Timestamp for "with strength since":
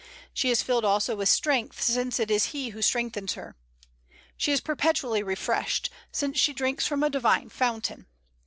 1.15-2.19